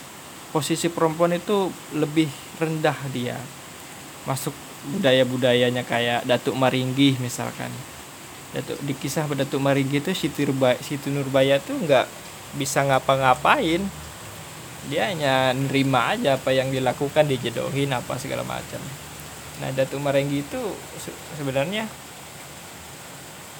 posisi 0.52 0.92
perempuan 0.92 1.36
itu 1.36 1.72
lebih 1.96 2.28
rendah 2.60 2.98
dia. 3.12 3.40
Masuk 4.28 4.52
budaya-budayanya 4.92 5.88
kayak 5.88 6.28
Datuk 6.28 6.54
Maringgi 6.54 7.16
misalkan 7.18 7.72
Datuk 8.48 8.80
di 8.80 8.96
kisah 8.96 9.28
Datuk 9.28 9.60
Maringgi 9.60 10.00
itu 10.00 10.16
Siti, 10.16 10.48
Nurbaya, 10.48 10.80
Siti 10.80 11.12
Nurbaya 11.12 11.60
tuh 11.60 11.76
nggak 11.84 12.06
bisa 12.56 12.80
ngapa-ngapain. 12.88 13.84
Dia 14.88 15.12
hanya 15.12 15.52
nerima 15.52 16.16
aja 16.16 16.40
apa 16.40 16.48
yang 16.56 16.72
dilakukan 16.72 17.28
dijodohin 17.28 17.92
apa 17.92 18.16
segala 18.16 18.40
macam. 18.48 18.80
Nah 19.60 19.68
Datuk 19.76 20.00
Maringgi 20.00 20.48
itu 20.48 20.60
sebenarnya 21.36 21.84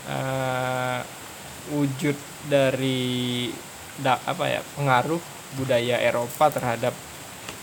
uh, 0.09 1.05
wujud 1.77 2.17
dari 2.49 3.53
da, 4.01 4.17
apa 4.25 4.49
ya 4.49 4.61
pengaruh 4.73 5.21
budaya 5.61 6.01
Eropa 6.01 6.49
terhadap 6.49 6.97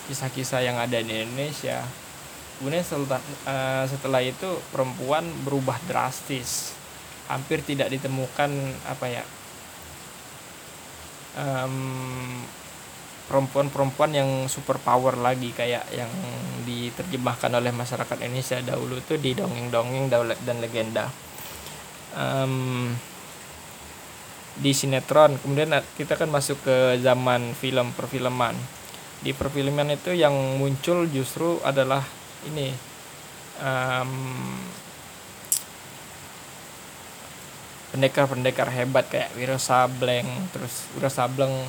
kisah-kisah 0.05 0.61
yang 0.61 0.77
ada 0.77 1.01
di 1.01 1.25
Indonesia. 1.25 1.81
Kemudian 2.61 2.85
setelah, 2.85 3.21
uh, 3.49 3.83
setelah 3.89 4.21
itu 4.21 4.61
perempuan 4.69 5.25
berubah 5.41 5.81
drastis 5.89 6.84
hampir 7.27 7.65
tidak 7.65 7.89
ditemukan 7.89 8.51
apa 8.85 9.05
ya 9.09 9.23
um, 11.37 11.75
perempuan-perempuan 13.25 14.11
yang 14.13 14.29
super 14.45 14.77
power 14.77 15.17
lagi 15.17 15.49
kayak 15.49 15.89
yang 15.89 16.09
diterjemahkan 16.65 17.51
oleh 17.57 17.73
masyarakat 17.73 18.17
Indonesia 18.21 18.61
dahulu 18.61 19.01
itu 19.01 19.17
di 19.17 19.33
dongeng-dongeng 19.33 20.05
dan 20.45 20.57
legenda. 20.61 21.09
Um, 22.15 22.93
di 24.55 24.71
sinetron 24.71 25.35
kemudian 25.43 25.75
kita 25.99 26.15
kan 26.15 26.31
masuk 26.31 26.61
ke 26.63 26.77
zaman 27.01 27.57
film 27.57 27.91
perfilman. 27.97 28.55
Di 29.25 29.33
perfilman 29.33 29.89
itu 29.89 30.13
yang 30.13 30.61
muncul 30.61 31.09
justru 31.09 31.57
adalah 31.65 32.05
ini 32.45 32.69
um, 33.57 34.11
pendekar-pendekar 37.95 38.67
hebat 38.75 39.07
kayak 39.07 39.31
Wiro 39.39 39.55
Sableng 39.55 40.27
terus 40.51 40.83
Wiro 40.99 41.07
Sableng 41.07 41.63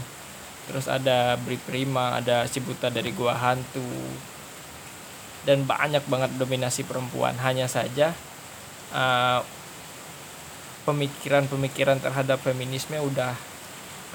terus 0.66 0.90
ada 0.90 1.38
Bri 1.38 1.54
Prima 1.54 2.18
ada 2.18 2.42
Cibuta 2.50 2.90
dari 2.90 3.14
Gua 3.14 3.38
Hantu. 3.38 3.86
Dan 5.46 5.62
banyak 5.62 6.02
banget 6.10 6.34
dominasi 6.42 6.82
perempuan. 6.82 7.38
Hanya 7.38 7.70
saja 7.70 8.10
uh, 8.90 9.38
pemikiran-pemikiran 10.82 12.02
terhadap 12.02 12.42
feminisme 12.42 12.98
udah 12.98 13.38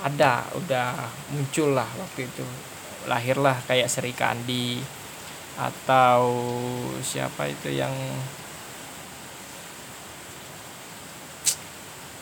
ada 0.03 0.43
udah 0.59 0.91
muncul 1.31 1.71
lah 1.71 1.87
waktu 1.95 2.27
itu. 2.27 2.43
Lahirlah 3.07 3.63
kayak 3.63 3.87
Sri 3.87 4.11
Kandi 4.11 4.83
atau 5.55 6.27
siapa 6.99 7.47
itu 7.47 7.71
yang 7.71 7.95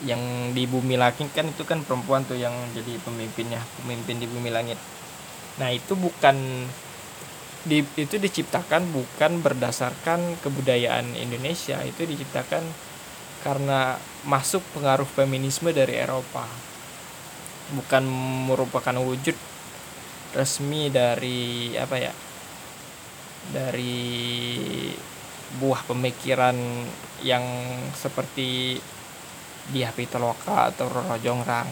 yang 0.00 0.52
di 0.56 0.64
bumi 0.64 0.96
langit 0.96 1.28
kan 1.36 1.44
itu 1.44 1.64
kan 1.68 1.84
perempuan 1.84 2.24
tuh 2.24 2.36
yang 2.40 2.52
jadi 2.72 2.96
pemimpinnya 3.04 3.60
pemimpin 3.80 4.16
di 4.16 4.26
bumi 4.26 4.48
langit. 4.48 4.80
Nah 5.60 5.68
itu 5.68 5.92
bukan 5.92 6.64
di, 7.68 7.84
itu 8.00 8.16
diciptakan 8.16 8.88
bukan 8.88 9.44
berdasarkan 9.44 10.40
kebudayaan 10.40 11.12
Indonesia 11.12 11.76
itu 11.84 12.08
diciptakan 12.08 12.64
karena 13.44 14.00
masuk 14.24 14.64
pengaruh 14.72 15.08
feminisme 15.08 15.68
dari 15.72 16.00
Eropa. 16.00 16.48
Bukan 17.76 18.02
merupakan 18.48 18.96
wujud 19.04 19.36
resmi 20.32 20.88
dari 20.88 21.74
apa 21.76 21.96
ya 22.00 22.12
dari 23.50 24.16
buah 25.58 25.82
pemikiran 25.84 26.54
yang 27.26 27.42
seperti 27.98 28.78
di 29.70 29.86
Pitaloka 29.94 30.70
atau 30.74 30.90
Roro 30.90 31.16
Jongrang. 31.22 31.66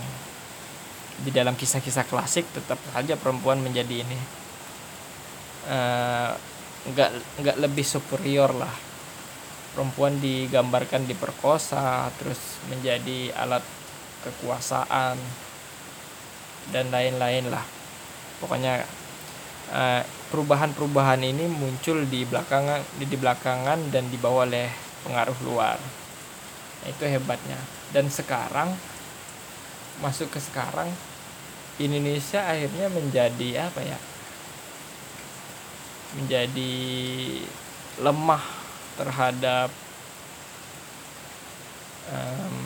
Di 1.18 1.34
dalam 1.34 1.58
kisah-kisah 1.58 2.06
klasik 2.06 2.46
tetap 2.54 2.78
saja 2.94 3.18
perempuan 3.18 3.58
menjadi 3.58 4.06
ini 4.06 4.18
uh, 5.66 6.30
nggak 6.88 7.10
nggak 7.42 7.56
lebih 7.58 7.82
superior 7.82 8.54
lah. 8.54 8.72
Perempuan 9.74 10.18
digambarkan 10.18 11.06
diperkosa 11.06 12.10
terus 12.18 12.62
menjadi 12.70 13.34
alat 13.34 13.62
kekuasaan 14.26 15.18
dan 16.70 16.86
lain-lain 16.90 17.50
lah. 17.50 17.62
Pokoknya 18.38 18.86
uh, 19.74 20.02
perubahan-perubahan 20.30 21.22
ini 21.22 21.46
muncul 21.50 22.06
di 22.06 22.22
belakangan 22.24 22.82
di 22.98 23.16
belakangan 23.18 23.90
dan 23.90 24.06
dibawa 24.08 24.46
oleh 24.46 24.70
pengaruh 25.02 25.38
luar 25.46 25.78
itu 26.86 27.04
hebatnya. 27.08 27.58
Dan 27.90 28.12
sekarang 28.12 28.76
masuk 29.98 30.30
ke 30.30 30.38
sekarang 30.38 30.86
Indonesia 31.78 32.42
akhirnya 32.46 32.86
menjadi 32.90 33.70
apa 33.70 33.80
ya? 33.82 33.98
Menjadi 36.18 36.74
lemah 37.98 38.44
terhadap 38.98 39.70
um, 42.10 42.58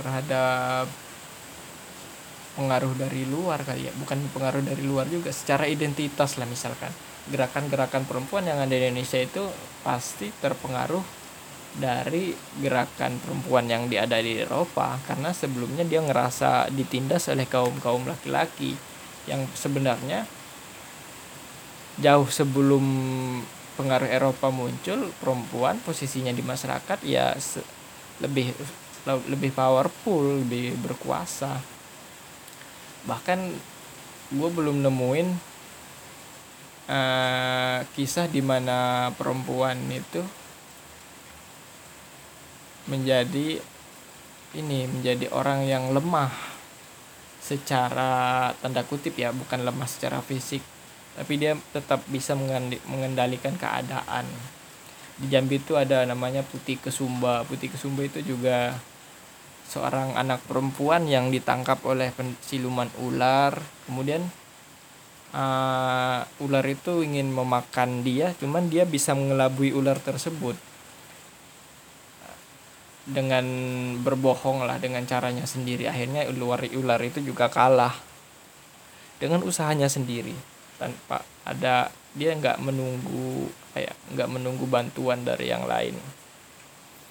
terhadap 0.00 0.88
pengaruh 2.56 2.92
dari 2.96 3.24
luar 3.28 3.64
kali 3.64 3.88
ya. 3.88 3.92
Bukan 3.96 4.20
pengaruh 4.32 4.64
dari 4.64 4.84
luar 4.84 5.08
juga 5.08 5.32
secara 5.32 5.68
identitas 5.68 6.36
lah 6.40 6.48
misalkan. 6.48 6.92
Gerakan-gerakan 7.28 8.08
perempuan 8.08 8.48
yang 8.48 8.58
ada 8.58 8.72
di 8.72 8.80
Indonesia 8.80 9.20
itu 9.20 9.44
pasti 9.84 10.32
terpengaruh 10.40 11.19
dari 11.78 12.34
gerakan 12.58 13.22
perempuan 13.22 13.70
yang 13.70 13.86
diada 13.86 14.18
di 14.18 14.42
Eropa 14.42 14.98
karena 15.06 15.30
sebelumnya 15.30 15.86
dia 15.86 16.02
ngerasa 16.02 16.66
ditindas 16.74 17.30
oleh 17.30 17.46
kaum 17.46 17.78
kaum 17.78 18.02
laki-laki 18.10 18.74
yang 19.30 19.46
sebenarnya 19.54 20.26
jauh 22.02 22.26
sebelum 22.26 22.82
pengaruh 23.78 24.10
Eropa 24.10 24.50
muncul 24.50 25.14
perempuan 25.22 25.78
posisinya 25.80 26.34
di 26.34 26.42
masyarakat 26.42 26.98
ya 27.06 27.38
lebih 28.18 28.52
lebih 29.06 29.50
powerful 29.56 30.44
lebih 30.44 30.76
berkuasa. 30.84 31.56
Bahkan 33.08 33.38
gue 34.30 34.48
belum 34.52 34.84
nemuin 34.84 35.28
uh, 36.92 37.78
kisah 37.96 38.28
di 38.28 38.44
mana 38.44 39.08
perempuan 39.16 39.80
itu 39.88 40.20
menjadi 42.88 43.60
ini 44.56 44.88
menjadi 44.88 45.30
orang 45.34 45.66
yang 45.68 45.92
lemah 45.92 46.32
secara 47.40 48.52
tanda 48.60 48.84
kutip 48.84 49.16
ya 49.16 49.32
bukan 49.32 49.64
lemah 49.64 49.88
secara 49.88 50.20
fisik 50.20 50.62
tapi 51.10 51.36
dia 51.36 51.58
tetap 51.74 52.00
bisa 52.06 52.38
mengendalikan 52.86 53.52
keadaan. 53.58 54.24
Di 55.20 55.28
Jambi 55.28 55.60
itu 55.60 55.76
ada 55.76 56.06
namanya 56.08 56.40
Putih 56.40 56.80
Kesumba. 56.80 57.44
Putih 57.44 57.68
Kesumba 57.68 58.06
itu 58.06 58.24
juga 58.24 58.78
seorang 59.68 60.16
anak 60.16 60.40
perempuan 60.48 61.04
yang 61.10 61.28
ditangkap 61.28 61.82
oleh 61.84 62.14
siluman 62.40 62.88
ular. 63.04 63.52
Kemudian 63.84 64.22
uh, 65.34 66.24
ular 66.42 66.64
itu 66.66 67.02
ingin 67.04 67.30
memakan 67.30 68.02
dia 68.02 68.34
cuman 68.38 68.70
dia 68.70 68.86
bisa 68.86 69.14
mengelabui 69.14 69.74
ular 69.74 69.98
tersebut 69.98 70.56
dengan 73.08 73.44
berbohong 74.00 74.64
lah 74.64 74.76
dengan 74.76 75.04
caranya 75.08 75.48
sendiri. 75.48 75.88
Akhirnya 75.88 76.28
ular 76.28 76.64
ular 76.72 77.00
itu 77.00 77.24
juga 77.24 77.48
kalah 77.48 77.94
dengan 79.20 79.44
usahanya 79.44 79.88
sendiri. 79.88 80.36
Tanpa 80.76 81.24
ada 81.44 81.92
dia 82.16 82.34
nggak 82.34 82.58
menunggu 82.60 83.48
kayak 83.76 83.94
nggak 84.16 84.28
menunggu 84.28 84.64
bantuan 84.66 85.22
dari 85.22 85.52
yang 85.52 85.64
lain. 85.64 85.94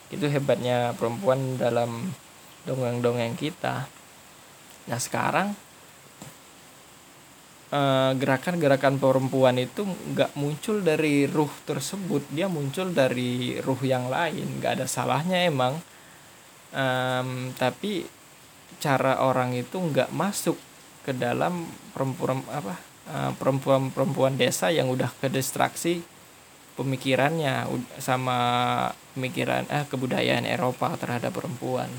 Itu 0.10 0.26
hebatnya 0.26 0.98
perempuan 0.98 1.62
dalam 1.62 2.12
dongeng-dongeng 2.66 3.38
kita. 3.38 3.86
Nah 4.90 5.00
sekarang 5.00 5.54
eh, 7.74 8.12
gerakan-gerakan 8.18 8.98
perempuan 8.98 9.58
itu 9.62 9.86
nggak 9.86 10.36
muncul 10.38 10.82
dari 10.82 11.30
ruh 11.30 11.52
tersebut 11.66 12.28
dia 12.34 12.50
muncul 12.50 12.90
dari 12.94 13.58
ruh 13.62 13.82
yang 13.86 14.10
lain 14.10 14.60
nggak 14.60 14.82
ada 14.82 14.88
salahnya 14.90 15.46
emang 15.46 15.78
um, 16.74 17.54
tapi 17.58 18.06
cara 18.80 19.22
orang 19.26 19.58
itu 19.58 19.76
nggak 19.76 20.14
masuk 20.14 20.56
ke 21.04 21.12
dalam 21.16 21.68
perempuan 21.94 22.42
apa 22.54 22.90
Eh, 23.10 23.34
perempuan-perempuan 23.42 24.38
desa 24.38 24.70
yang 24.70 24.86
udah 24.94 25.10
ke 25.18 25.34
distraksi 25.34 26.06
pemikirannya 26.78 27.66
sama 27.98 28.38
pemikiran 29.18 29.66
eh 29.66 29.82
kebudayaan 29.90 30.46
Eropa 30.46 30.94
terhadap 30.94 31.34
perempuan. 31.34 31.90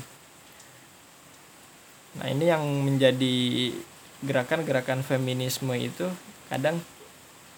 Nah, 2.15 2.27
ini 2.31 2.47
yang 2.47 2.63
menjadi 2.63 3.35
gerakan-gerakan 4.21 5.01
feminisme 5.01 5.73
itu 5.73 6.05
kadang 6.49 6.77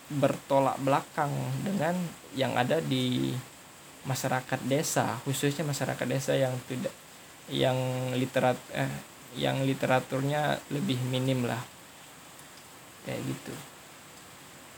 bertolak 0.08 0.80
belakang 0.80 1.32
dengan 1.63 1.95
yang 2.36 2.56
ada 2.56 2.80
di 2.80 3.36
masyarakat 4.04 4.60
desa, 4.67 5.19
khususnya 5.23 5.63
masyarakat 5.63 6.08
desa 6.08 6.36
yang 6.36 6.56
tidak 6.67 6.91
yang 7.52 7.76
literat 8.15 8.56
eh 8.76 8.91
yang 9.34 9.65
literaturnya 9.65 10.62
lebih 10.69 10.99
minim 11.10 11.47
lah. 11.47 11.60
Kayak 13.04 13.21
gitu. 13.28 13.54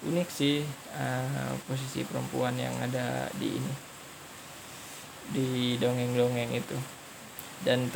Unik 0.06 0.30
sih 0.30 0.64
uh, 0.96 1.54
posisi 1.66 2.06
perempuan 2.06 2.56
yang 2.56 2.74
ada 2.82 3.30
di 3.36 3.50
ini 3.52 3.74
di 5.34 5.48
dongeng-dongeng 5.82 6.54
itu. 6.54 6.78
Dan 7.66 7.90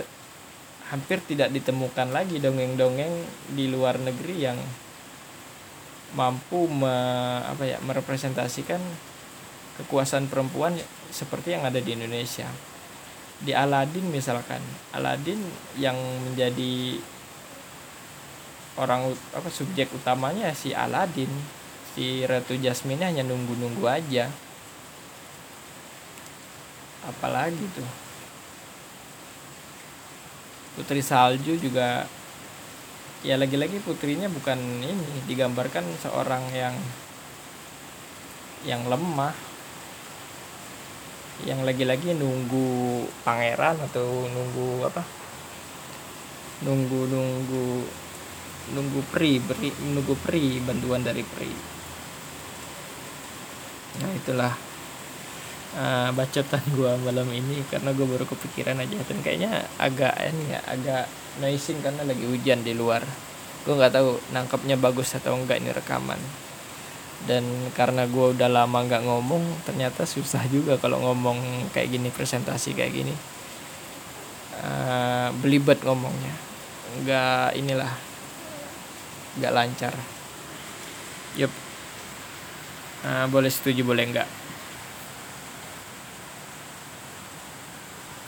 hampir 0.89 1.21
tidak 1.25 1.54
ditemukan 1.54 2.10
lagi 2.10 2.41
dongeng-dongeng 2.41 3.13
di 3.54 3.69
luar 3.69 4.02
negeri 4.02 4.36
yang 4.41 4.58
mampu 6.17 6.65
me, 6.65 6.93
apa 7.45 7.63
ya 7.69 7.78
merepresentasikan 7.86 8.82
kekuasaan 9.78 10.25
perempuan 10.28 10.73
seperti 11.13 11.54
yang 11.54 11.63
ada 11.63 11.78
di 11.78 11.93
Indonesia. 11.93 12.49
Di 13.39 13.56
Aladin 13.56 14.10
misalkan, 14.12 14.60
Aladin 14.91 15.39
yang 15.80 15.95
menjadi 16.25 16.99
orang 18.80 19.12
apa 19.36 19.49
subjek 19.52 19.91
utamanya 19.91 20.56
si 20.56 20.71
Aladin 20.71 21.30
si 21.93 22.23
Ratu 22.23 22.56
Jasmine 22.56 23.12
hanya 23.12 23.28
nunggu-nunggu 23.28 23.84
aja 23.84 24.32
apalagi 27.04 27.65
tuh 27.75 28.09
Putri 30.80 31.04
Salju 31.04 31.60
juga 31.60 32.08
ya 33.20 33.36
lagi-lagi 33.36 33.84
putrinya 33.84 34.32
bukan 34.32 34.56
ini 34.80 35.28
digambarkan 35.28 35.84
seorang 36.00 36.39
yang 36.56 36.72
yang 38.63 38.88
lemah 38.88 39.36
yang 41.44 41.68
lagi-lagi 41.68 42.15
nunggu 42.15 43.04
pangeran 43.28 43.76
atau 43.92 44.08
nunggu 44.32 44.88
apa? 44.88 45.04
Nunggu 46.63 47.12
nunggu 47.12 47.68
nunggu 48.72 49.00
pri 49.12 49.44
beri 49.44 49.76
menunggu 49.84 50.15
pri 50.15 50.63
bantuan 50.63 51.04
dari 51.04 51.28
pri. 51.28 51.52
Nah 54.00 54.12
itulah 54.15 54.69
uh, 55.78 56.10
bacotan 56.16 56.64
gua 56.78 56.98
malam 56.98 57.28
ini 57.30 57.62
karena 57.70 57.94
gue 57.94 58.08
baru 58.08 58.26
kepikiran 58.26 58.82
aja. 58.82 58.98
Dan 59.06 59.18
kayaknya 59.22 59.68
agak 59.78 60.16
ini 60.32 60.56
ya 60.56 60.60
agak 60.66 61.06
noising 61.44 61.84
karena 61.84 62.08
lagi 62.08 62.26
hujan 62.26 62.66
di 62.66 62.74
luar. 62.74 63.04
Gue 63.68 63.76
nggak 63.76 63.94
tahu 63.94 64.18
nangkepnya 64.34 64.80
bagus 64.80 65.14
atau 65.14 65.36
enggak 65.36 65.62
ini 65.62 65.70
rekaman. 65.76 66.18
Dan 67.28 67.44
karena 67.76 68.08
gue 68.08 68.32
udah 68.34 68.48
lama 68.48 68.80
nggak 68.88 69.04
ngomong 69.04 69.44
ternyata 69.68 70.08
susah 70.08 70.48
juga 70.48 70.80
kalau 70.80 71.04
ngomong 71.04 71.68
kayak 71.76 71.92
gini 71.92 72.10
presentasi 72.10 72.74
kayak 72.74 72.94
gini. 72.96 73.14
Uh, 74.60 75.30
belibet 75.44 75.84
ngomongnya. 75.84 76.34
Nggak 77.04 77.60
inilah 77.60 77.92
nggak 79.38 79.54
lancar. 79.54 79.94
Yup. 81.38 81.52
Uh, 83.00 83.32
boleh 83.32 83.48
setuju 83.48 83.88
boleh 83.88 84.12
enggak 84.12 84.38